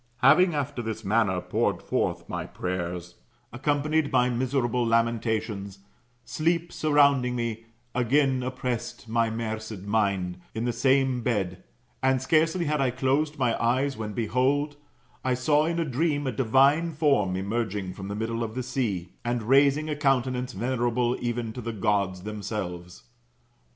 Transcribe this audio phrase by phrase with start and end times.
[0.23, 3.17] Having after this manner poured forth prayers,
[3.53, 5.77] accompanied by miserable lamentations,
[6.25, 11.53] sleep surrounding me, again op pressed my marcid mind, in the same bed \t\e, on
[11.53, 12.11] the soft sand].
[12.13, 14.75] And scarcely had I closed my eyes, when behold,
[15.23, 19.13] [I saw in a dream] a divine form emerging from the middle of the sea,
[19.23, 23.03] and raising a countenance venerable even to the Gods themselves.